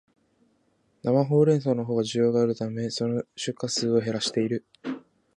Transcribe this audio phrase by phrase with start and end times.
[1.03, 4.65] 生ホウレンソウのほうが需要があるため、その出荷数を減らしている